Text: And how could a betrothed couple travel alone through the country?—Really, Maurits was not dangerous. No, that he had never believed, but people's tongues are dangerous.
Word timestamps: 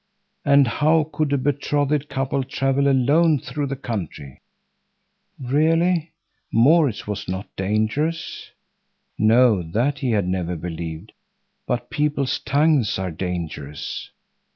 And 0.43 0.67
how 0.67 1.11
could 1.13 1.31
a 1.31 1.37
betrothed 1.37 2.09
couple 2.09 2.43
travel 2.43 2.87
alone 2.89 3.37
through 3.37 3.67
the 3.67 3.75
country?—Really, 3.75 6.11
Maurits 6.51 7.05
was 7.05 7.27
not 7.27 7.47
dangerous. 7.55 8.49
No, 9.19 9.61
that 9.61 9.99
he 9.99 10.09
had 10.09 10.27
never 10.27 10.55
believed, 10.55 11.11
but 11.67 11.91
people's 11.91 12.39
tongues 12.39 12.97
are 12.97 13.11
dangerous. 13.11 14.09